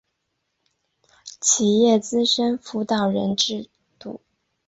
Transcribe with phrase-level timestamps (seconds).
[1.39, 3.69] 企业资深辅导人制
[3.99, 4.19] 度